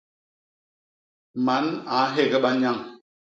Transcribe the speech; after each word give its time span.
Man 1.45 1.65
a 1.97 1.97
nhégba 2.13 2.49
nyañ. 2.61 2.77